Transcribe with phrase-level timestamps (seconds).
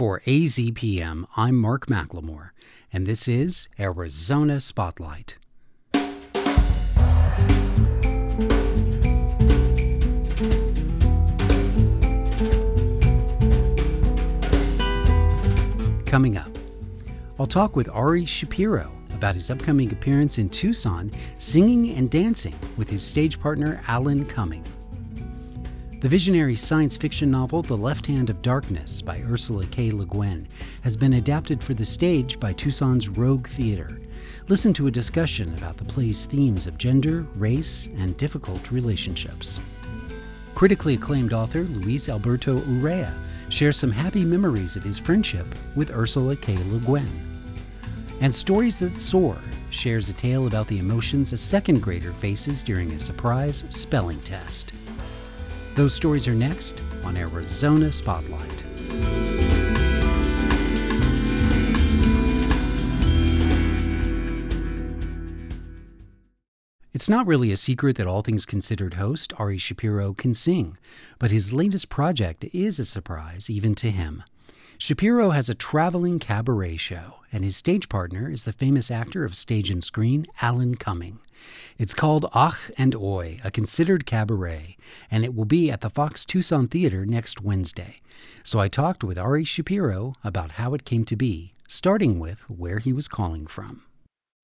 [0.00, 2.52] For AZPM, I'm Mark McLemore,
[2.90, 5.36] and this is Arizona Spotlight.
[16.06, 16.48] Coming up,
[17.38, 22.88] I'll talk with Ari Shapiro about his upcoming appearance in Tucson, singing and dancing with
[22.88, 24.64] his stage partner Alan Cumming.
[26.00, 29.90] The visionary science fiction novel The Left Hand of Darkness by Ursula K.
[29.90, 30.48] Le Guin
[30.80, 34.00] has been adapted for the stage by Tucson's Rogue Theater.
[34.48, 39.60] Listen to a discussion about the play's themes of gender, race, and difficult relationships.
[40.54, 43.12] Critically acclaimed author Luis Alberto Urrea
[43.50, 46.56] shares some happy memories of his friendship with Ursula K.
[46.56, 47.10] Le Guin.
[48.22, 49.36] And Stories That Soar
[49.68, 54.72] shares a tale about the emotions a second grader faces during a surprise spelling test.
[55.80, 58.64] Those stories are next on Arizona Spotlight.
[66.92, 70.76] It's not really a secret that All Things Considered host Ari Shapiro can sing,
[71.18, 74.22] but his latest project is a surprise even to him.
[74.76, 79.34] Shapiro has a traveling cabaret show, and his stage partner is the famous actor of
[79.34, 81.20] stage and screen, Alan Cumming.
[81.78, 84.76] It's called Och and Oy, a considered cabaret,
[85.10, 88.00] and it will be at the Fox Tucson Theater next Wednesday.
[88.44, 92.78] So I talked with Ari Shapiro about how it came to be, starting with where
[92.78, 93.82] he was calling from.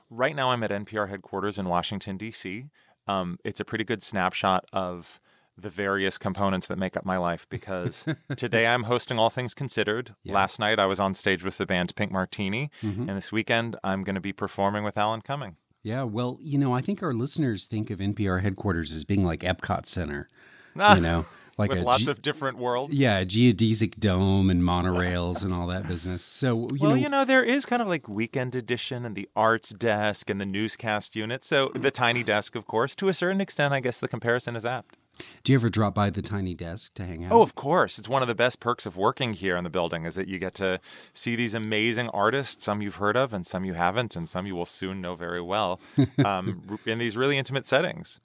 [0.08, 2.66] Right now, I'm at NPR headquarters in Washington, D.C.
[3.08, 5.20] Um, it's a pretty good snapshot of
[5.58, 8.04] the various components that make up my life because
[8.36, 10.14] today I'm hosting All Things Considered.
[10.22, 10.34] Yeah.
[10.34, 13.08] Last night I was on stage with the band Pink Martini, mm-hmm.
[13.08, 15.56] and this weekend I'm going to be performing with Alan Cumming.
[15.86, 19.42] Yeah, well, you know, I think our listeners think of NPR headquarters as being like
[19.42, 20.28] Epcot Center.
[20.74, 21.26] you know,
[21.58, 22.92] like with lots ge- of different worlds.
[22.92, 26.24] Yeah, geodesic dome and monorails and all that business.
[26.24, 29.28] So you well, know, you know, there is kind of like weekend edition and the
[29.36, 31.44] arts desk and the newscast unit.
[31.44, 34.66] So the tiny desk, of course, to a certain extent, I guess the comparison is
[34.66, 34.96] apt.
[35.44, 37.32] Do you ever drop by the tiny desk to hang out?
[37.32, 37.98] Oh, of course.
[37.98, 40.38] It's one of the best perks of working here in the building is that you
[40.38, 40.80] get to
[41.12, 44.54] see these amazing artists, some you've heard of and some you haven't, and some you
[44.54, 45.80] will soon know very well,
[46.24, 48.20] um, in these really intimate settings.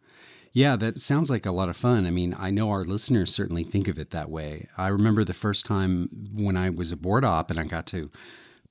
[0.53, 2.05] Yeah, that sounds like a lot of fun.
[2.05, 4.67] I mean, I know our listeners certainly think of it that way.
[4.77, 8.11] I remember the first time when I was a board op and I got to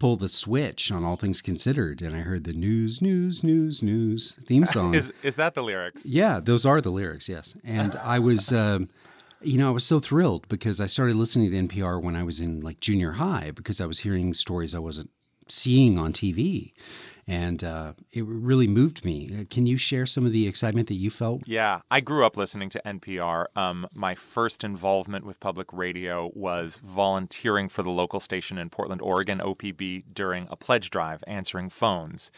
[0.00, 4.37] pull the switch on All Things Considered, and I heard the news, news, news, news
[4.47, 4.94] theme song.
[4.94, 6.05] is is that the lyrics?
[6.05, 7.28] Yeah, those are the lyrics.
[7.28, 8.53] Yes, and I was.
[8.53, 8.81] Uh,
[9.43, 12.41] you know, I was so thrilled because I started listening to NPR when I was
[12.41, 15.09] in like junior high because I was hearing stories I wasn't
[15.49, 16.72] seeing on TV
[17.30, 19.46] and uh, it really moved me.
[19.50, 21.42] Can you share some of the excitement that you felt?
[21.46, 23.46] Yeah, I grew up listening to NPR.
[23.54, 29.00] Um, my first involvement with public radio was volunteering for the local station in Portland,
[29.00, 32.32] Oregon, OPB, during a pledge drive, answering phones.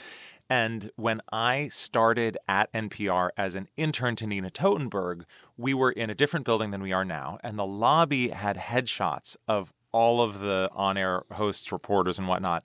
[0.51, 5.23] And when I started at NPR as an intern to Nina Totenberg,
[5.57, 7.39] we were in a different building than we are now.
[7.43, 12.63] And the lobby had headshots of all of the on air hosts, reporters, and whatnot.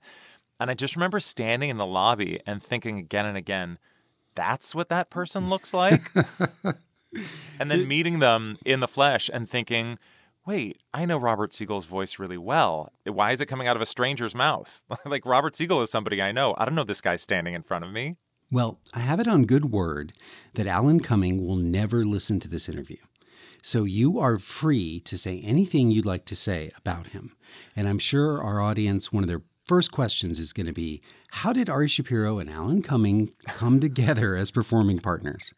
[0.60, 3.78] And I just remember standing in the lobby and thinking again and again,
[4.36, 6.12] that's what that person looks like.
[7.60, 9.98] and then meeting them in the flesh and thinking,
[10.46, 12.92] wait, I know Robert Siegel's voice really well.
[13.06, 14.84] Why is it coming out of a stranger's mouth?
[15.06, 16.56] like Robert Siegel is somebody I know.
[16.58, 18.16] I don't know this guy standing in front of me.
[18.50, 20.14] Well, I have it on good word
[20.54, 22.98] that Alan Cumming will never listen to this interview.
[23.62, 27.36] So you are free to say anything you'd like to say about him.
[27.76, 31.02] And I'm sure our audience, one of their first questions is going to be
[31.32, 35.54] how did Ari Shapiro and Alan Cumming come together as performing partners?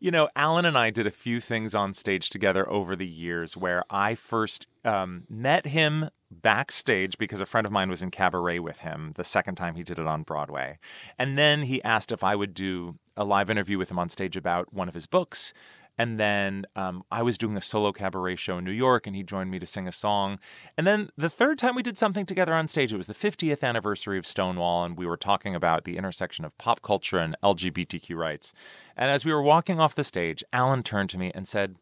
[0.00, 3.56] You know, Alan and I did a few things on stage together over the years
[3.56, 8.58] where I first um, met him backstage because a friend of mine was in cabaret
[8.58, 10.78] with him the second time he did it on Broadway.
[11.18, 14.36] And then he asked if I would do a live interview with him on stage
[14.36, 15.52] about one of his books.
[15.98, 19.22] And then um, I was doing a solo cabaret show in New York, and he
[19.22, 20.38] joined me to sing a song.
[20.76, 23.62] And then the third time we did something together on stage, it was the 50th
[23.62, 28.16] anniversary of Stonewall, and we were talking about the intersection of pop culture and LGBTQ
[28.16, 28.54] rights.
[28.96, 31.76] And as we were walking off the stage, Alan turned to me and said,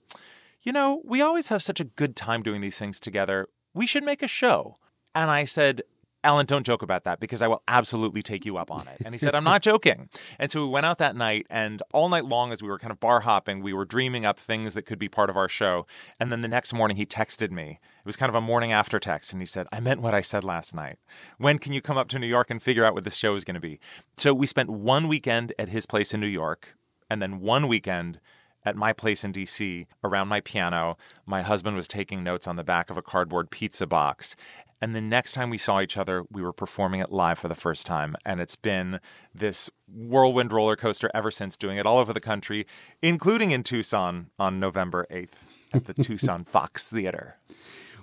[0.63, 3.49] You know, we always have such a good time doing these things together.
[3.75, 4.77] We should make a show.
[5.15, 5.83] And I said,
[6.23, 9.01] Alan, don't joke about that because I will absolutely take you up on it.
[9.05, 10.11] And he said, I'm not joking.
[10.39, 12.91] And so we went out that night, and all night long, as we were kind
[12.91, 15.87] of bar hopping, we were dreaming up things that could be part of our show.
[16.19, 17.79] And then the next morning, he texted me.
[17.81, 20.21] It was kind of a morning after text, and he said, I meant what I
[20.21, 20.99] said last night.
[21.39, 23.45] When can you come up to New York and figure out what the show is
[23.45, 23.81] going to be?
[24.19, 26.77] So we spent one weekend at his place in New York,
[27.09, 28.21] and then one weekend
[28.63, 30.99] at my place in DC around my piano.
[31.27, 34.37] My husband was taking notes on the back of a cardboard pizza box
[34.81, 37.55] And the next time we saw each other, we were performing it live for the
[37.55, 38.17] first time.
[38.25, 39.01] And it's been
[39.35, 42.67] this whirlwind roller coaster ever since, doing it all over the country,
[43.03, 45.29] including in Tucson on November 8th
[45.73, 47.37] at the Tucson Fox Theater.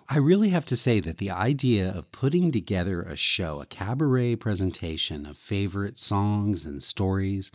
[0.09, 4.37] I really have to say that the idea of putting together a show, a cabaret
[4.37, 7.51] presentation of favorite songs and stories,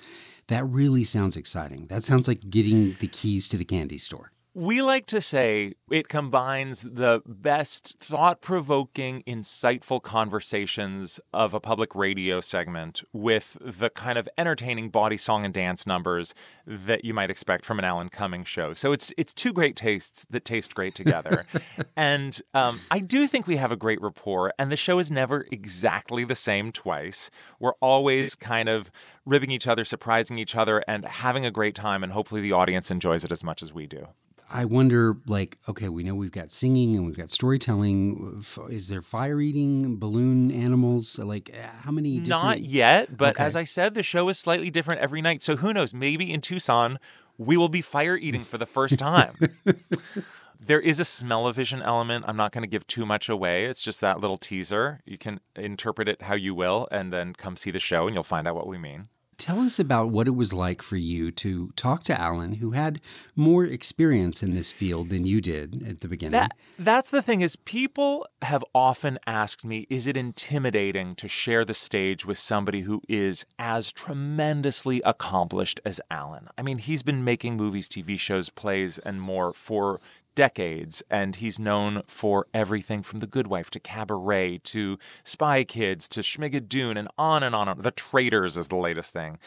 [0.49, 1.87] that really sounds exciting.
[1.87, 4.31] That sounds like getting the keys to the candy store.
[4.55, 11.95] We like to say it combines the best thought provoking, insightful conversations of a public
[11.95, 16.35] radio segment with the kind of entertaining body song and dance numbers
[16.67, 18.75] that you might expect from an Alan Cumming show.
[18.75, 21.47] So it's it's two great tastes that taste great together.
[21.97, 25.47] and um, I do think we have a great rapport, and the show is never
[25.51, 27.31] exactly the same twice.
[27.59, 28.91] We're always kind of
[29.25, 32.91] ribbing each other, surprising each other, and having a great time, and hopefully the audience
[32.91, 34.09] enjoys it as much as we do.
[34.51, 38.45] I wonder, like, okay, we know we've got singing and we've got storytelling.
[38.69, 41.19] Is there fire eating, balloon animals?
[41.19, 42.21] Like, uh, how many?
[42.21, 42.29] Different...
[42.29, 43.45] Not yet, but okay.
[43.45, 45.43] as I said, the show is slightly different every night.
[45.43, 45.95] So who knows?
[45.95, 46.99] Maybe in Tucson,
[47.39, 49.37] we will be fire eating for the first time.
[50.61, 52.25] there is a smell-o-vision element.
[52.29, 53.65] I'm not going to give too much away.
[53.65, 55.01] It's just that little teaser.
[55.05, 58.23] You can interpret it how you will, and then come see the show, and you'll
[58.23, 59.09] find out what we mean.
[59.39, 63.01] Tell us about what it was like for you to talk to Alan, who had
[63.35, 66.33] more experience in this field than you did at the beginning.
[66.33, 71.65] That, that's the thing is people have often asked me, is it intimidating to share
[71.65, 76.49] the stage with somebody who is as tremendously accomplished as Alan?
[76.57, 80.01] I mean, he's been making movies, TV shows, plays, and more for
[80.35, 86.09] decades, and he's known for everything from The Good Wife to Cabaret to Spy Kids
[86.09, 87.81] to Schmigadoon and on and on.
[87.81, 89.39] The Traitors is the latest thing.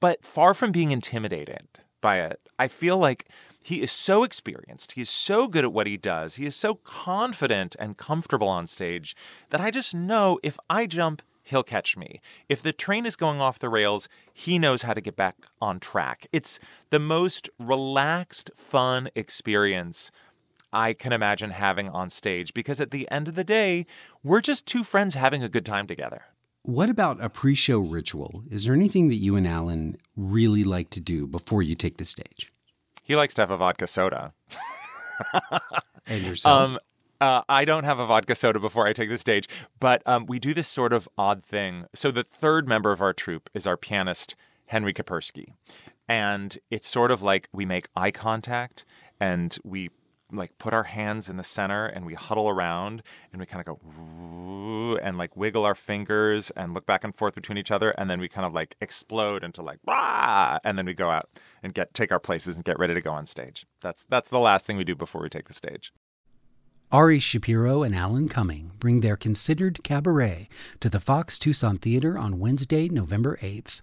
[0.00, 1.66] But far from being intimidated
[2.00, 3.26] by it, I feel like
[3.62, 4.92] he is so experienced.
[4.92, 6.36] He is so good at what he does.
[6.36, 9.16] He is so confident and comfortable on stage
[9.48, 12.20] that I just know if I jump, he'll catch me.
[12.48, 15.80] If the train is going off the rails, he knows how to get back on
[15.80, 16.26] track.
[16.32, 20.10] It's the most relaxed, fun experience
[20.74, 23.86] I can imagine having on stage because at the end of the day,
[24.24, 26.24] we're just two friends having a good time together.
[26.62, 28.42] What about a pre show ritual?
[28.50, 32.04] Is there anything that you and Alan really like to do before you take the
[32.04, 32.52] stage?
[33.02, 34.32] He likes to have a vodka soda.
[36.06, 36.70] and yourself?
[36.70, 36.78] Um,
[37.20, 39.48] uh, I don't have a vodka soda before I take the stage,
[39.78, 41.84] but um, we do this sort of odd thing.
[41.94, 44.34] So the third member of our troupe is our pianist,
[44.66, 45.52] Henry Koperski.
[46.08, 48.84] And it's sort of like we make eye contact
[49.20, 49.90] and we
[50.32, 53.78] like put our hands in the center and we huddle around and we kind of
[53.78, 58.10] go and like wiggle our fingers and look back and forth between each other and
[58.10, 61.28] then we kind of like explode into like and then we go out
[61.62, 63.66] and get take our places and get ready to go on stage.
[63.80, 65.92] That's that's the last thing we do before we take the stage.
[66.92, 70.48] Ari Shapiro and Alan Cumming bring their considered cabaret
[70.80, 73.80] to the Fox Tucson Theater on Wednesday, November 8th.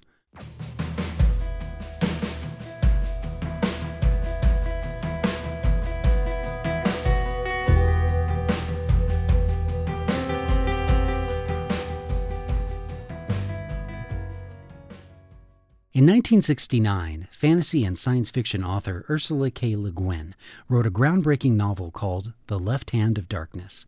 [15.94, 19.76] In 1969, fantasy and science fiction author Ursula K.
[19.76, 20.36] Le Guin
[20.70, 23.84] wrote a groundbreaking novel called The Left Hand of Darkness.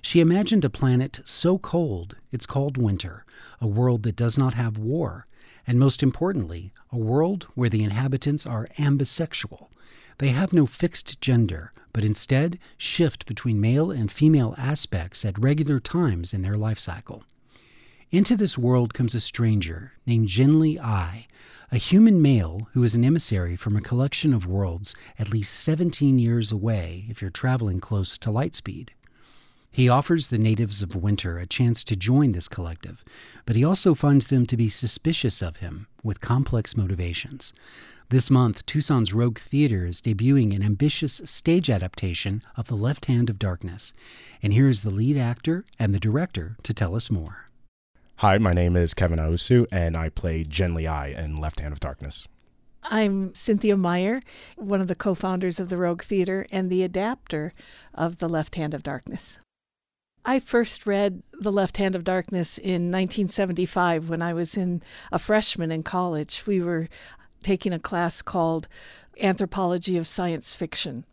[0.00, 3.24] She imagined a planet so cold it's called winter,
[3.60, 5.26] a world that does not have war,
[5.66, 9.66] and most importantly, a world where the inhabitants are ambisexual.
[10.18, 15.80] They have no fixed gender, but instead shift between male and female aspects at regular
[15.80, 17.24] times in their life cycle.
[18.12, 21.28] Into this world comes a stranger named Genly Ai,
[21.70, 26.18] a human male who is an emissary from a collection of worlds at least 17
[26.18, 28.90] years away if you're traveling close to light speed.
[29.70, 33.04] He offers the natives of Winter a chance to join this collective,
[33.46, 37.52] but he also finds them to be suspicious of him with complex motivations.
[38.08, 43.30] This month, Tucson's Rogue Theater is debuting an ambitious stage adaptation of The Left Hand
[43.30, 43.92] of Darkness.
[44.42, 47.49] And here is the lead actor and the director to tell us more.
[48.20, 51.80] Hi, my name is Kevin Aosu, and I play Genly Ai in Left Hand of
[51.80, 52.28] Darkness.
[52.82, 54.20] I'm Cynthia Meyer,
[54.56, 57.54] one of the co founders of the Rogue Theater and the adapter
[57.94, 59.40] of The Left Hand of Darkness.
[60.22, 65.18] I first read The Left Hand of Darkness in 1975 when I was in a
[65.18, 66.42] freshman in college.
[66.46, 66.90] We were
[67.42, 68.68] taking a class called
[69.18, 71.06] Anthropology of Science Fiction.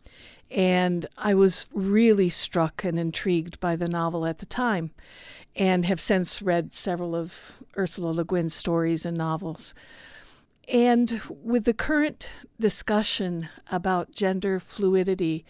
[0.50, 4.92] And I was really struck and intrigued by the novel at the time
[5.54, 9.74] and have since read several of Ursula Le Guin's stories and novels.
[10.68, 12.28] And with the current
[12.60, 15.44] discussion about gender fluidity,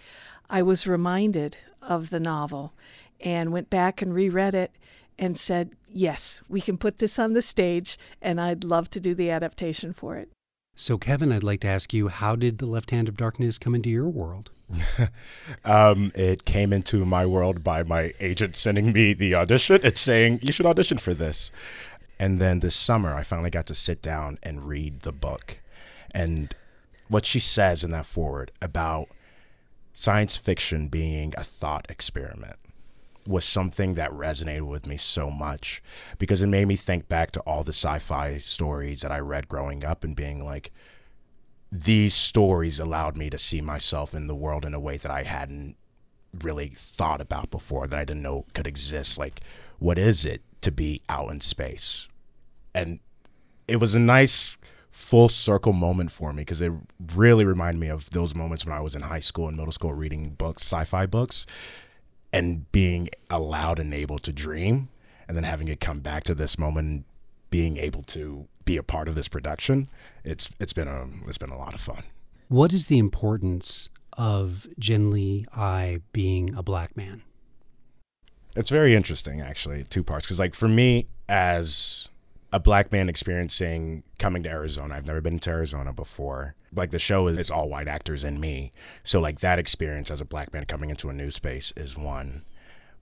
[0.49, 2.73] I was reminded of the novel
[3.21, 4.73] and went back and reread it
[5.19, 9.15] and said, Yes, we can put this on the stage, and I'd love to do
[9.15, 10.31] the adaptation for it.
[10.81, 13.75] So, Kevin, I'd like to ask you how did The Left Hand of Darkness come
[13.75, 14.51] into your world?
[15.65, 19.81] um, it came into my world by my agent sending me the audition.
[19.83, 21.51] It's saying, you should audition for this.
[22.21, 25.59] And then this summer, I finally got to sit down and read the book.
[26.13, 26.55] And
[27.09, 29.09] what she says in that forward about
[29.93, 32.57] science fiction being a thought experiment
[33.29, 35.83] was something that resonated with me so much
[36.19, 39.85] because it made me think back to all the sci-fi stories that I read growing
[39.85, 40.73] up and being like
[41.71, 45.25] these stories allowed me to see myself in the world in a way that I
[45.25, 45.77] hadn't
[46.43, 49.19] really thought about before that I didn't know could exist.
[49.19, 49.41] Like
[49.79, 52.09] what is it to be out in space?
[52.75, 52.99] And
[53.69, 54.57] it was a nice
[54.91, 56.73] full circle moment for me because it
[57.15, 59.93] really reminded me of those moments when I was in high school and middle school
[59.93, 61.47] reading books sci-fi books
[62.33, 64.89] and being allowed and able to dream
[65.27, 67.05] and then having it come back to this moment
[67.51, 69.89] being able to be a part of this production
[70.25, 72.03] it's it's been a it's been a lot of fun.
[72.49, 77.23] What is the importance of Genly Ai being a black man?
[78.57, 82.09] It's very interesting actually two parts because like for me as
[82.53, 84.95] a black man experiencing coming to Arizona.
[84.95, 86.55] I've never been to Arizona before.
[86.75, 88.73] Like the show is all white actors and me.
[89.03, 92.43] So like that experience as a black man coming into a new space is one.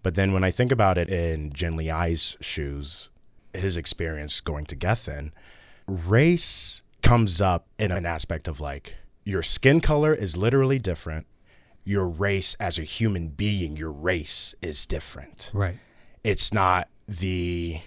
[0.03, 3.09] But then when I think about it in Genly Ai's shoes,
[3.53, 5.33] his experience going to Gethen,
[5.87, 11.27] race comes up in an aspect of like your skin color is literally different.
[11.85, 15.51] Your race as a human being, your race is different.
[15.55, 15.79] Right.
[16.25, 17.81] It's not the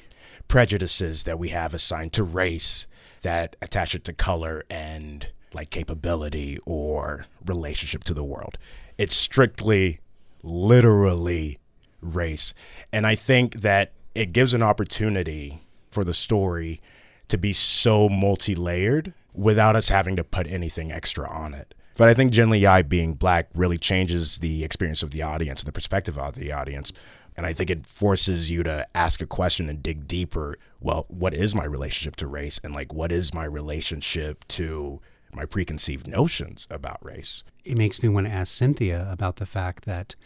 [0.50, 2.88] prejudices that we have assigned to race
[3.22, 8.58] that attach it to color and like capability or relationship to the world.
[8.98, 10.00] It's strictly,
[10.44, 11.58] literally
[12.02, 12.54] race.
[12.92, 16.82] And I think that it gives an opportunity for the story
[17.30, 21.74] to be so multi layered without us having to put anything extra on it.
[21.96, 25.74] But I think Genly being black really changes the experience of the audience and the
[25.74, 26.94] perspective of the audience
[27.40, 30.58] and I think it forces you to ask a question and dig deeper.
[30.82, 32.60] Well, what is my relationship to race?
[32.66, 35.00] And like, what is my relationship to
[35.34, 37.46] my preconceived notions about race?
[37.64, 40.18] It makes me want to ask Cynthia about the fact that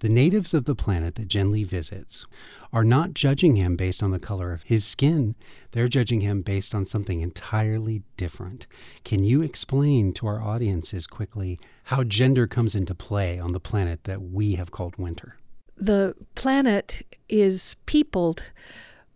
[0.00, 2.24] the natives of the planet that Genly visits
[2.72, 5.34] are not judging him based on the color of his skin.
[5.72, 8.66] They're judging him based on something entirely different.
[9.04, 14.04] Can you explain to our audiences quickly how gender comes into play on the planet
[14.04, 15.36] that we have called winter?
[15.76, 18.44] The planet is peopled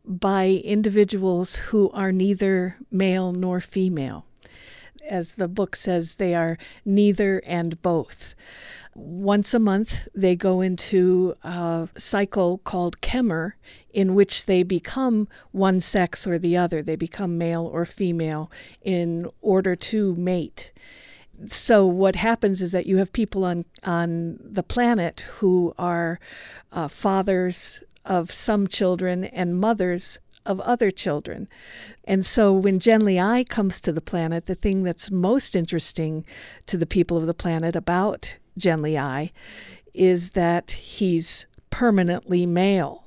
[0.05, 4.27] by individuals who are neither male nor female.
[5.09, 8.35] As the book says, they are neither and both.
[8.95, 13.53] Once a month, they go into a cycle called Kemmer,
[13.93, 16.83] in which they become one sex or the other.
[16.83, 18.51] They become male or female
[18.83, 20.73] in order to mate
[21.49, 26.19] so what happens is that you have people on on the planet who are
[26.73, 31.49] uh, fathers of some children and mothers of other children.
[32.05, 36.25] And so when Lee I comes to the planet, the thing that's most interesting
[36.67, 39.33] to the people of the planet about Lee I
[39.93, 43.00] is that he's permanently male.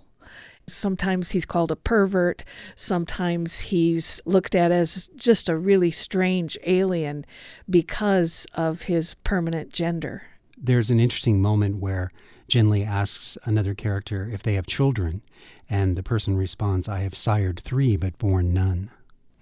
[0.68, 2.44] Sometimes he's called a pervert.
[2.76, 7.26] Sometimes he's looked at as just a really strange alien
[7.70, 10.24] because of his permanent gender.
[10.58, 12.12] There's an interesting moment where
[12.50, 15.22] Genly asks another character if they have children,
[15.70, 18.92] and the person responds, I have sired three, but borne none.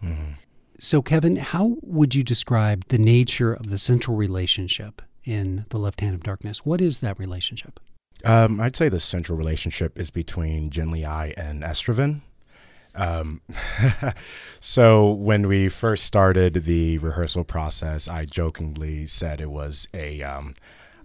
[0.03, 0.33] Mm-hmm.
[0.79, 6.01] So, Kevin, how would you describe the nature of the central relationship in The Left
[6.01, 6.65] Hand of Darkness?
[6.65, 7.79] What is that relationship?
[8.23, 12.21] Um, I'd say the central relationship is between Genly Ai and Estraven.
[12.93, 13.41] Um,
[14.59, 20.55] so when we first started the rehearsal process, I jokingly said it was a um,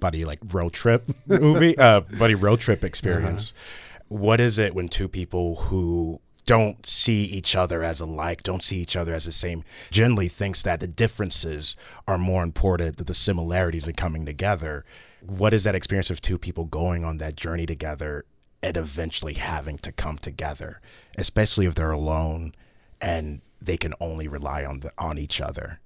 [0.01, 3.53] buddy like road trip movie, uh, buddy road trip experience.
[3.53, 4.03] Uh-huh.
[4.09, 8.79] What is it when two people who don't see each other as alike, don't see
[8.79, 9.65] each other as the same.
[9.91, 11.75] Genly thinks that the differences
[12.07, 14.85] are more important than the similarities and coming together
[15.31, 18.25] what is that experience of two people going on that journey together
[18.63, 20.81] and eventually having to come together,
[21.17, 22.55] especially if they're alone
[23.01, 25.81] and they can only rely on the, on each other.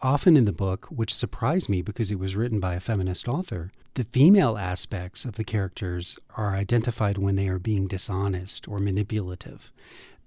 [0.00, 3.70] Often in the book, which surprised me because it was written by a feminist author,
[3.94, 9.70] the female aspects of the characters are identified when they are being dishonest or manipulative.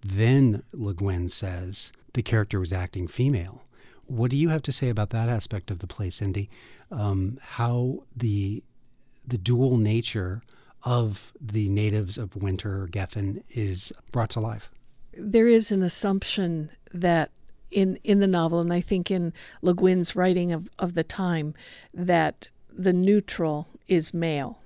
[0.03, 3.63] Then Le Guin says the character was acting female.
[4.07, 6.49] What do you have to say about that aspect of the play, Cindy?
[6.91, 8.63] Um, how the
[9.27, 10.43] the dual nature
[10.83, 14.69] of the natives of Winter Gethen is brought to life.
[15.17, 17.31] There is an assumption that
[17.71, 21.55] in in the novel, and I think in Le Guin's writing of, of the time,
[21.93, 24.59] that the neutral is male.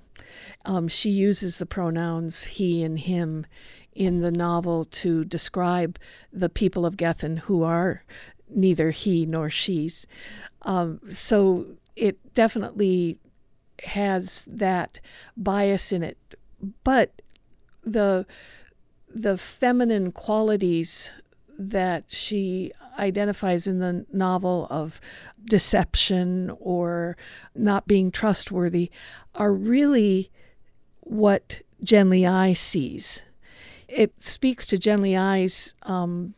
[0.64, 3.46] Um, she uses the pronouns he and him
[3.92, 5.98] in the novel to describe
[6.32, 8.04] the people of Gethen who are
[8.54, 10.06] neither he nor she's.
[10.62, 11.66] Um, so
[11.96, 13.18] it definitely
[13.84, 15.00] has that
[15.36, 16.18] bias in it,
[16.84, 17.22] but
[17.82, 18.26] the
[19.12, 21.10] the feminine qualities
[21.58, 25.00] that she identifies in the novel of
[25.44, 27.16] deception or
[27.54, 28.90] not being trustworthy
[29.34, 30.30] are really
[31.00, 33.22] what Genly Ai sees.
[33.88, 36.34] It speaks to Genly Ai's um,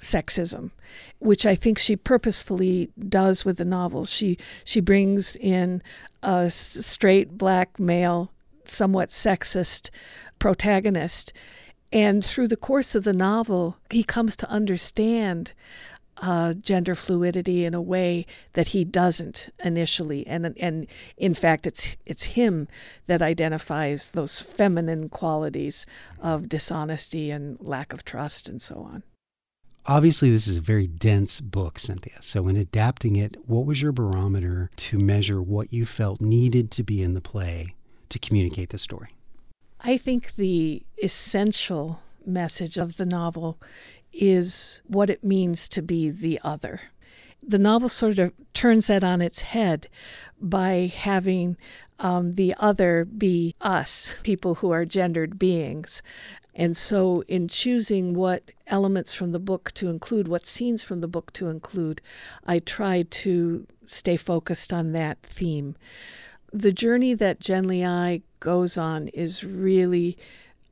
[0.00, 0.70] sexism,
[1.18, 4.04] which I think she purposefully does with the novel.
[4.04, 5.82] She she brings in
[6.22, 8.30] a straight black male,
[8.64, 9.90] somewhat sexist
[10.38, 11.32] protagonist,
[11.92, 15.52] and through the course of the novel, he comes to understand
[16.18, 20.86] uh, gender fluidity in a way that he doesn't initially, and and
[21.16, 22.68] in fact, it's it's him
[23.06, 25.86] that identifies those feminine qualities
[26.20, 29.02] of dishonesty and lack of trust and so on.
[29.88, 32.18] Obviously, this is a very dense book, Cynthia.
[32.20, 36.82] So, in adapting it, what was your barometer to measure what you felt needed to
[36.82, 37.76] be in the play
[38.08, 39.14] to communicate the story?
[39.80, 43.60] I think the essential message of the novel
[44.12, 46.80] is what it means to be the other.
[47.46, 49.88] The novel sort of turns that on its head
[50.40, 51.56] by having
[51.98, 56.02] um, the other be us, people who are gendered beings.
[56.54, 61.08] And so, in choosing what elements from the book to include, what scenes from the
[61.08, 62.00] book to include,
[62.46, 65.76] I tried to stay focused on that theme.
[66.52, 70.16] The journey that Genly Ai goes on is really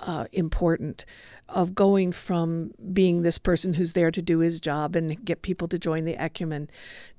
[0.04, 1.04] uh, important
[1.48, 5.68] of going from being this person who's there to do his job and get people
[5.68, 6.68] to join the Ekumen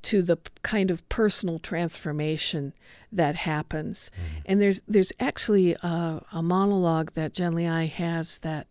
[0.01, 2.73] to the kind of personal transformation
[3.11, 4.09] that happens.
[4.15, 4.41] Mm-hmm.
[4.45, 8.67] And there's there's actually a, a monologue that Genly Ai has that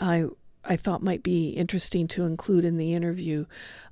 [0.00, 0.26] I
[0.64, 3.46] I thought might be interesting to include in the interview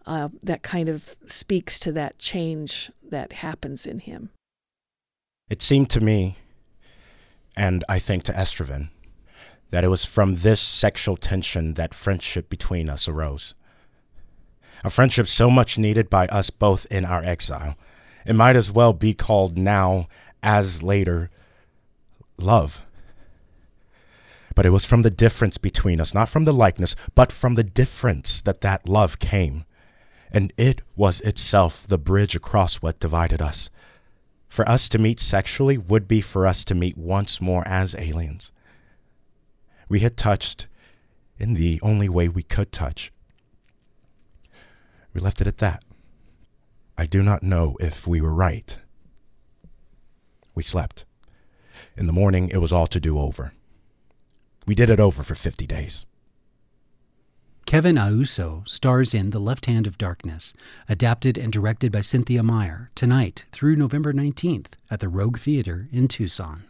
[0.06, 4.30] uh, that kind of speaks to that change that happens in him.
[5.48, 6.38] It seemed to me,
[7.56, 8.90] and I think to Estraven,
[9.70, 13.54] that it was from this sexual tension that friendship between us arose.
[14.84, 17.76] A friendship so much needed by us both in our exile.
[18.26, 20.08] It might as well be called now
[20.42, 21.30] as later
[22.38, 22.82] love.
[24.54, 27.64] But it was from the difference between us, not from the likeness, but from the
[27.64, 29.64] difference that that love came.
[30.32, 33.70] And it was itself the bridge across what divided us.
[34.48, 38.50] For us to meet sexually would be for us to meet once more as aliens
[39.90, 40.68] we had touched
[41.36, 43.12] in the only way we could touch.
[45.12, 45.84] We left it at that.
[46.96, 48.78] I do not know if we were right.
[50.54, 51.04] We slept.
[51.96, 53.52] In the morning, it was all to do over.
[54.66, 56.06] We did it over for 50 days.
[57.66, 60.52] Kevin Auso stars in The Left Hand of Darkness,
[60.88, 66.06] adapted and directed by Cynthia Meyer, tonight through November 19th at the Rogue Theater in
[66.06, 66.64] Tucson.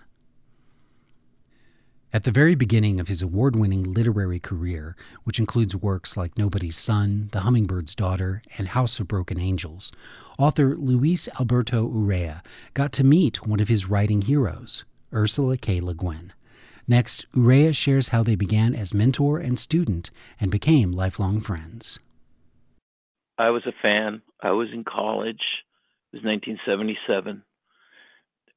[2.13, 6.77] At the very beginning of his award winning literary career, which includes works like Nobody's
[6.77, 9.93] Son, The Hummingbird's Daughter, and House of Broken Angels,
[10.37, 12.43] author Luis Alberto Urrea
[12.75, 15.81] got to meet one of his writing heroes, Ursula K.
[15.81, 16.33] Le Guin.
[16.89, 22.01] Next, Urrea shares how they began as mentor and student and became lifelong friends.
[23.39, 24.23] I was a fan.
[24.43, 25.63] I was in college.
[26.13, 27.45] It was 1977.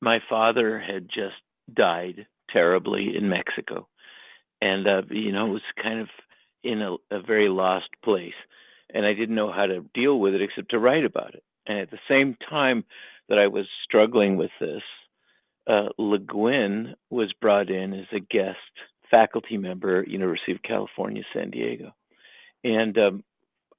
[0.01, 1.35] My father had just
[1.71, 3.87] died terribly in Mexico,
[4.61, 6.07] and uh, you know it was kind of
[6.63, 8.33] in a, a very lost place,
[8.93, 11.43] and I didn't know how to deal with it except to write about it.
[11.65, 12.85] And at the same time
[13.29, 14.83] that I was struggling with this,
[15.67, 18.57] uh, Le Guin was brought in as a guest
[19.09, 21.93] faculty member at University of California, San Diego,
[22.63, 23.23] and um,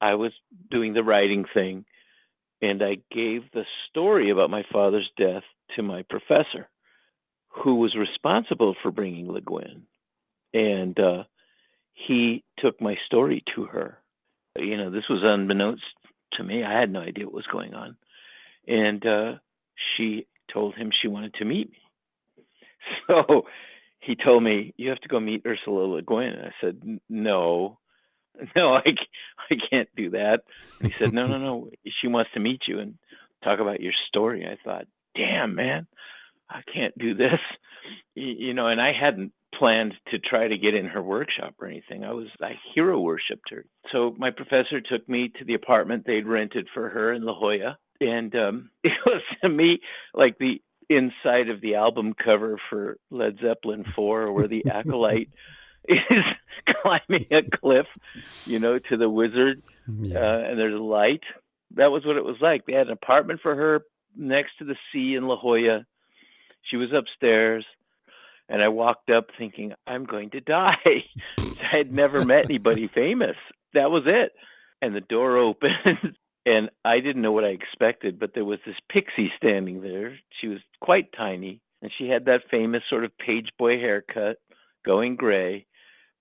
[0.01, 0.33] I was
[0.71, 1.85] doing the writing thing,
[2.61, 5.43] and I gave the story about my father's death
[5.77, 6.69] to my professor,
[7.63, 9.83] who was responsible for bringing Le Guin,
[10.53, 11.25] and uh,
[11.93, 13.99] he took my story to her.
[14.57, 15.83] You know, this was unbeknownst
[16.35, 16.65] to me.
[16.65, 17.97] I had no idea what was going on,
[18.67, 19.33] and uh,
[19.97, 21.79] she told him she wanted to meet me.
[23.07, 23.47] So
[23.99, 27.79] he told me, "You have to go meet Ursula Le Guin." And I said, "No."
[28.57, 28.83] No, I,
[29.51, 30.41] I can't do that.
[30.81, 31.71] And he said, No, no, no.
[32.01, 32.99] She wants to meet you and
[33.45, 34.45] talk about your story.
[34.45, 35.87] I thought, damn, man,
[36.55, 37.41] I can't do this,
[38.15, 38.69] you know.
[38.69, 42.05] And I hadn't planned to try to get in her workshop or anything.
[42.05, 43.65] I was I hero worshipped her.
[43.93, 47.77] So my professor took me to the apartment they'd rented for her in La Jolla,
[48.01, 49.81] and um, it was to me
[50.15, 55.31] like the inside of the album cover for Led Zeppelin 4, where the acolyte
[55.89, 55.99] is
[56.83, 57.87] climbing a cliff,
[58.47, 59.63] you know, to the wizard,
[60.01, 60.19] yeah.
[60.19, 61.23] uh, and there's a light.
[61.77, 62.67] That was what it was like.
[62.67, 63.83] They had an apartment for her
[64.17, 65.85] next to the sea in La Jolla.
[66.71, 67.65] She was upstairs,
[68.49, 70.77] and I walked up thinking, I'm going to die.
[71.39, 73.37] I had never met anybody famous.
[73.75, 74.33] That was it.
[74.83, 78.77] And the door opened, and I didn't know what I expected, but there was this
[78.91, 80.19] pixie standing there.
[80.41, 84.39] She was quite tiny, and she had that famous sort of page boy haircut,
[84.85, 85.67] going gray.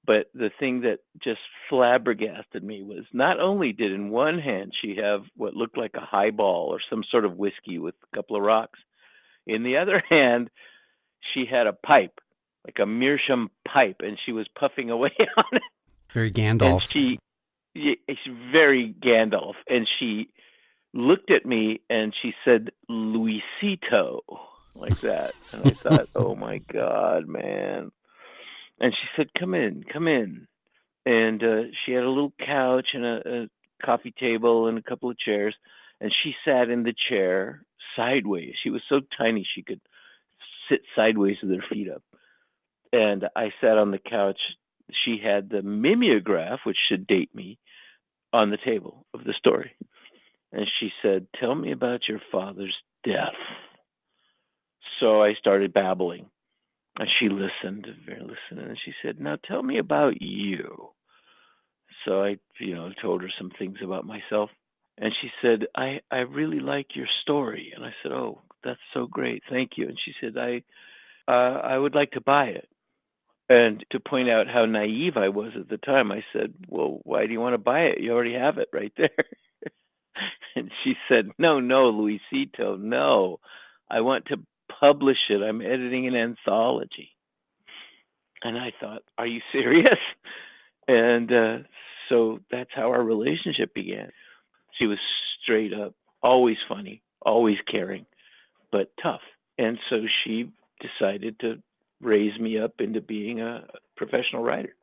[0.06, 4.98] But the thing that just flabbergasted me was not only did in one hand she
[5.02, 8.42] have what looked like a highball or some sort of whiskey with a couple of
[8.44, 8.80] rocks,
[9.46, 10.50] in the other hand,
[11.34, 12.20] she had a pipe,
[12.66, 15.64] like a meerschaum pipe, and she was puffing away on it.
[16.14, 16.74] Very Gandalf.
[16.74, 17.20] And she
[17.76, 19.54] it's very Gandalf.
[19.68, 20.30] And she
[20.94, 24.20] looked at me and she said, Luisito,
[24.76, 25.34] like that.
[25.52, 27.92] And I thought, oh my God, man.
[28.80, 30.48] And she said, come in, come in.
[31.06, 35.10] And uh, she had a little couch and a, a coffee table and a couple
[35.10, 35.56] of chairs.
[36.00, 37.64] And she sat in the chair
[37.96, 38.54] sideways.
[38.62, 39.82] She was so tiny she could
[40.70, 42.04] sit sideways with her feet up.
[42.92, 44.40] And I sat on the couch
[45.06, 47.58] she had the mimeograph, which should date me,
[48.32, 49.76] on the table of the story.
[50.52, 53.34] And she said, Tell me about your father's death.
[55.00, 56.28] So I started babbling.
[57.00, 60.90] And she listened, very listening, and she said, Now tell me about you.
[62.06, 64.50] So I, you know, told her some things about myself.
[64.98, 67.74] And she said, I, I really like your story.
[67.76, 69.44] And I said, Oh, that's so great.
[69.50, 69.88] Thank you.
[69.88, 70.64] And she said, I
[71.28, 72.68] uh, I would like to buy it.
[73.50, 77.26] And to point out how naive I was at the time, I said, Well, why
[77.26, 78.00] do you want to buy it?
[78.00, 79.10] You already have it right there.
[80.56, 83.40] and she said, No, no, Luisito, no.
[83.90, 84.38] I want to
[84.80, 85.42] publish it.
[85.42, 87.10] I'm editing an anthology.
[88.44, 90.00] And I thought, Are you serious?
[90.86, 91.58] And uh,
[92.10, 94.10] so that's how our relationship began.
[94.80, 95.00] She was
[95.42, 98.06] straight up, always funny, always caring,
[98.72, 99.22] but tough.
[99.58, 100.50] And so she
[100.82, 101.62] decided to
[102.02, 104.76] raise me up into being a professional writer.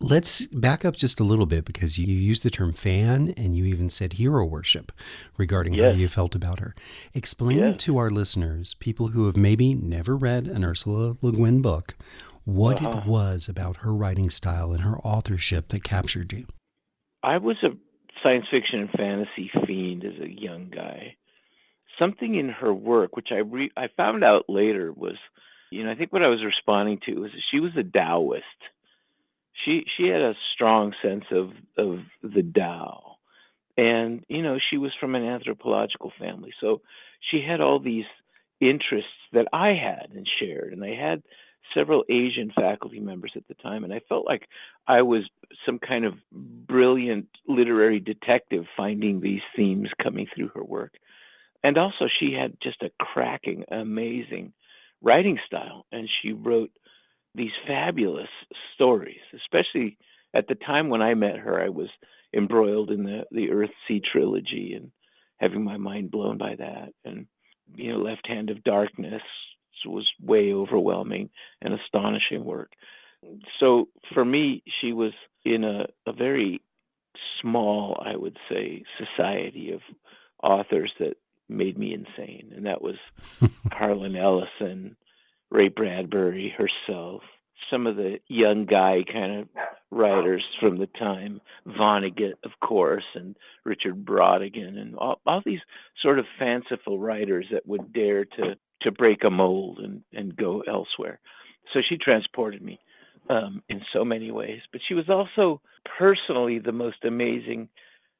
[0.00, 3.64] Let's back up just a little bit because you used the term fan and you
[3.64, 4.92] even said hero worship
[5.36, 5.92] regarding yes.
[5.92, 6.76] how you felt about her.
[7.14, 7.82] Explain yes.
[7.82, 11.96] to our listeners, people who have maybe never read an Ursula Le Guin book,
[12.44, 13.00] what uh-huh.
[13.00, 16.46] it was about her writing style and her authorship that captured you.
[17.24, 17.70] I was a
[18.22, 21.16] science fiction and fantasy fiend as a young guy.
[21.98, 25.16] Something in her work, which I re- I found out later, was
[25.70, 28.44] you know, I think what I was responding to was she was a Taoist.
[29.64, 33.16] She she had a strong sense of of the Tao,
[33.76, 36.80] and you know she was from an anthropological family, so
[37.30, 38.06] she had all these
[38.60, 41.22] interests that I had and shared, and I had
[41.74, 44.42] several Asian faculty members at the time, and I felt like
[44.86, 45.22] I was
[45.64, 50.94] some kind of brilliant literary detective finding these themes coming through her work.
[51.62, 54.52] And also, she had just a cracking, amazing
[55.02, 56.70] writing style, and she wrote
[57.34, 58.28] these fabulous
[58.74, 59.20] stories.
[59.34, 59.98] Especially
[60.34, 61.88] at the time when I met her, I was
[62.34, 64.90] embroiled in the the Earth Sea trilogy and
[65.38, 66.92] having my mind blown by that.
[67.04, 67.26] And
[67.74, 69.22] you know, Left Hand of Darkness
[69.86, 72.72] was way overwhelming and astonishing work.
[73.24, 73.40] Mm.
[73.60, 75.12] So for me, she was
[75.44, 76.60] in a, a very
[77.40, 79.80] small, I would say, society of
[80.42, 81.14] authors that
[81.48, 82.96] made me insane, and that was
[83.72, 84.96] Harlan Ellison,
[85.50, 87.22] Ray Bradbury herself,
[87.70, 89.48] some of the young guy kind of
[89.90, 95.60] writers from the time, Vonnegut, of course, and Richard Brautigan, and all, all these
[96.02, 100.62] sort of fanciful writers that would dare to to break a mold and and go
[100.68, 101.20] elsewhere.
[101.72, 102.78] So she transported me
[103.28, 105.60] um, in so many ways, but she was also
[105.98, 107.68] personally the most amazing,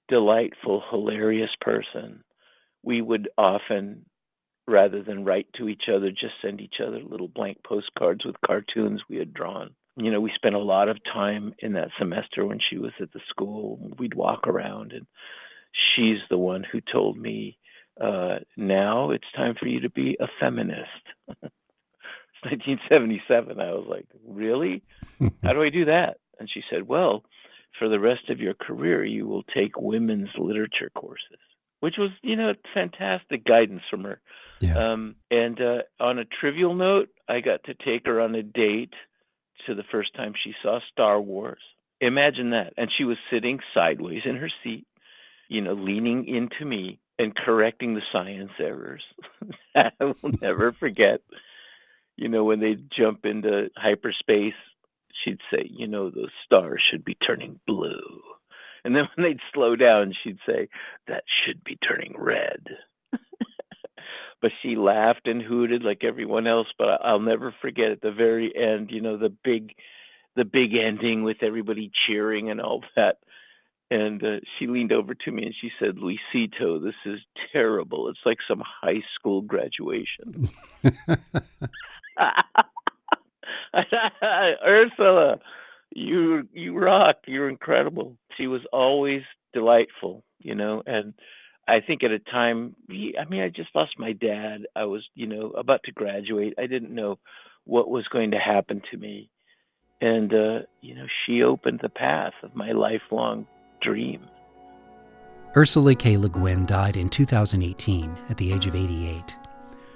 [0.09, 2.23] delightful, hilarious person
[2.83, 4.05] we would often,
[4.67, 9.03] rather than write to each other, just send each other little blank postcards with cartoons
[9.09, 9.75] we had drawn.
[9.99, 13.13] You know, we spent a lot of time in that semester when she was at
[13.13, 13.91] the school.
[13.99, 15.07] We'd walk around, and
[15.73, 17.59] she's the one who told me,
[18.01, 20.89] uh, now it's time for you to be a feminist.
[21.29, 23.59] it's 1977.
[23.61, 24.85] I was like, really?
[25.43, 26.19] How do I do that?
[26.39, 27.25] And she said, well,
[27.79, 31.39] for the rest of your career, you will take women's literature courses
[31.81, 34.21] which was, you know, fantastic guidance from her.
[34.61, 34.93] Yeah.
[34.93, 38.95] Um, and uh, on a trivial note, I got to take her on a date
[39.69, 41.61] to the first time she saw Star Wars.
[42.01, 42.73] Imagine that.
[42.77, 44.87] And she was sitting sideways in her seat,
[45.49, 49.03] you know, leaning into me and correcting the science errors.
[49.77, 51.21] I will never forget,
[52.17, 54.55] you know, when they jump into hyperspace,
[55.25, 58.21] she'd say, you know, those stars should be turning blue.
[58.85, 60.69] And then when they'd slow down, she'd say,
[61.09, 62.65] that should be turning red.
[64.41, 66.69] But she laughed and hooted like everyone else.
[66.79, 69.75] But I'll never forget at the very end, you know, the big,
[70.37, 73.19] the big ending with everybody cheering and all that.
[73.91, 77.21] And uh, she leaned over to me and she said, Luisito, this is
[77.53, 78.11] terrible.
[78.11, 80.51] It's like some high school graduation.
[84.67, 85.39] Ursula,
[85.91, 87.17] you you rock.
[87.27, 88.17] You're incredible.
[88.37, 89.23] She was always
[89.53, 91.15] delightful, you know, and
[91.69, 94.63] I think at a time, I mean, I just lost my dad.
[94.75, 96.55] I was, you know, about to graduate.
[96.59, 97.19] I didn't know
[97.65, 99.29] what was going to happen to me.
[100.01, 103.47] And, uh, you know, she opened the path of my lifelong
[103.83, 104.27] dream.
[105.55, 106.17] Ursula K.
[106.17, 109.37] Le Guin died in 2018 at the age of 88.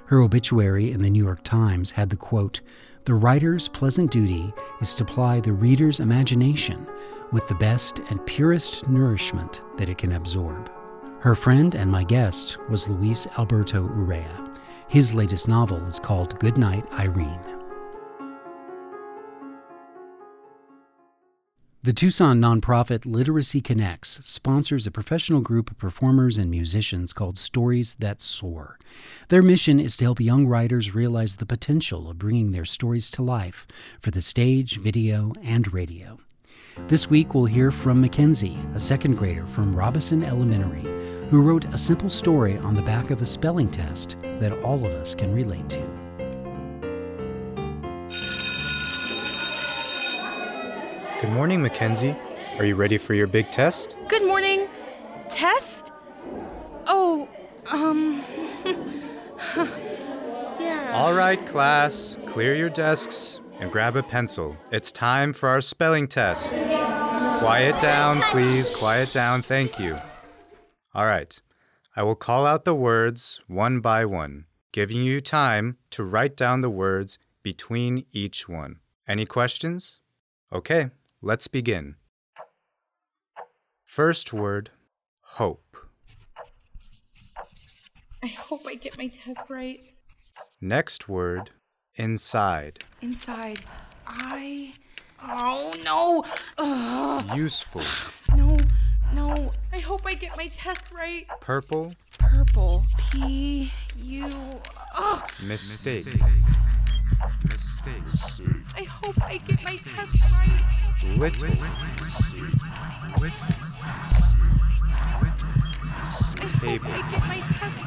[0.07, 2.61] Her obituary in the New York Times had the quote
[3.07, 6.87] The writer's pleasant duty is to ply the reader's imagination
[7.33, 10.71] with the best and purest nourishment that it can absorb.
[11.23, 14.59] Her friend and my guest was Luis Alberto Urrea.
[14.89, 17.39] His latest novel is called Goodnight, Irene.
[21.85, 27.95] The Tucson nonprofit Literacy Connects sponsors a professional group of performers and musicians called Stories
[28.01, 28.81] That Soar.
[29.29, 33.23] Their mission is to help young writers realize the potential of bringing their stories to
[33.23, 33.65] life
[34.01, 36.19] for the stage, video, and radio.
[36.79, 40.83] This week, we'll hear from Mackenzie, a second grader from Robison Elementary,
[41.29, 44.91] who wrote a simple story on the back of a spelling test that all of
[44.93, 45.81] us can relate to.
[51.21, 52.17] Good morning, Mackenzie.
[52.59, 53.95] Are you ready for your big test?
[54.09, 54.67] Good morning.
[55.29, 55.93] Test?
[56.87, 57.29] Oh,
[57.71, 58.25] um.
[60.59, 60.93] yeah.
[60.95, 64.57] All right, class, clear your desks and grab a pencil.
[64.73, 66.57] It's time for our spelling test.
[67.39, 68.69] Quiet down, please.
[68.69, 69.41] Quiet down.
[69.41, 69.97] Thank you.
[70.93, 71.41] All right.
[71.95, 76.61] I will call out the words one by one, giving you time to write down
[76.61, 78.81] the words between each one.
[79.07, 80.01] Any questions?
[80.53, 81.95] Okay, let's begin.
[83.85, 84.71] First word
[85.21, 85.77] hope.
[88.25, 89.81] I hope I get my test right.
[90.61, 91.51] Next word
[91.97, 92.85] inside.
[93.01, 93.61] Inside.
[94.07, 94.73] I.
[95.23, 96.25] Oh, no.
[96.59, 97.37] Ugh.
[97.37, 97.83] Useful.
[98.37, 98.57] No,
[99.15, 99.53] no.
[99.73, 101.27] I hope I get my test right.
[101.41, 101.95] Purple.
[102.19, 102.85] Purple.
[102.99, 103.73] P.
[103.99, 104.27] U.
[104.97, 105.31] Ugh.
[105.43, 106.05] Mistake.
[107.49, 108.03] Mistake.
[108.77, 110.61] I hope I get my test right.
[111.17, 111.47] Little.
[116.35, 116.89] I Table.
[116.89, 117.79] hope I get my test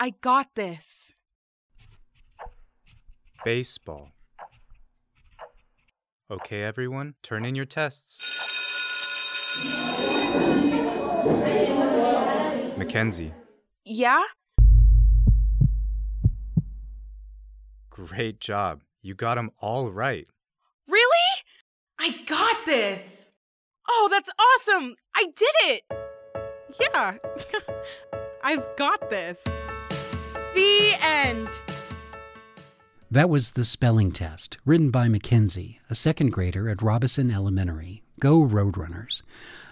[0.00, 1.12] I got this.
[3.44, 4.12] Baseball.
[6.30, 8.20] Okay, everyone, turn in your tests.
[12.76, 13.32] Mackenzie,
[13.84, 14.22] Yeah?
[17.90, 18.82] great job.
[19.04, 20.26] You got them all right.
[20.88, 21.44] Really?
[22.00, 23.32] I got this.
[23.86, 24.96] Oh, that's awesome.
[25.14, 25.82] I did it.
[26.80, 27.18] Yeah.
[28.42, 29.44] I've got this.
[30.54, 31.48] The end.
[33.10, 38.02] That was The Spelling Test, written by Mackenzie, a second grader at Robison Elementary.
[38.20, 39.20] Go Roadrunners.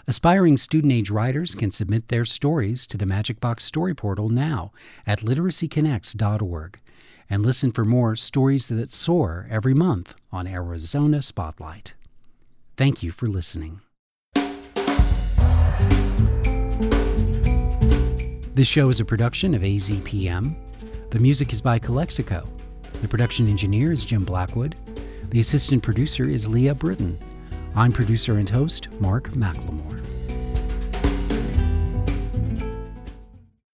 [0.06, 4.72] Aspiring student age writers can submit their stories to the Magic Box Story Portal now
[5.06, 6.80] at literacyconnects.org
[7.28, 11.94] and listen for more Stories That Soar every month on Arizona Spotlight.
[12.76, 13.80] Thank you for listening.
[18.54, 20.54] This show is a production of AZPM.
[21.10, 22.46] The music is by Calexico.
[23.00, 24.76] The production engineer is Jim Blackwood.
[25.30, 27.18] The assistant producer is Leah Britton.
[27.74, 30.04] I'm producer and host Mark McLemore.